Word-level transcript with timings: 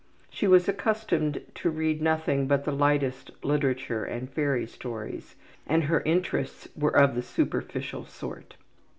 She 0.31 0.47
was 0.47 0.67
accustomed 0.67 1.41
to 1.53 1.69
read 1.69 2.01
nothing 2.01 2.47
but 2.47 2.63
the 2.65 2.71
lightest 2.71 3.29
literature 3.45 4.03
and 4.03 4.27
fairy 4.31 4.65
stories 4.65 5.35
and 5.67 5.83
her 5.83 6.01
interests 6.01 6.67
were 6.75 6.97
of 6.97 7.13
the 7.13 7.21
superficial 7.21 8.07
sort. 8.07 8.55